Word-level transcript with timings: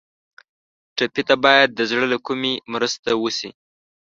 ټپي 0.95 1.21
ته 1.27 1.35
باید 1.43 1.69
د 1.73 1.79
زړه 1.89 2.05
له 2.13 2.17
کومي 2.27 2.53
مرسته 2.73 3.09
وشي. 3.21 3.49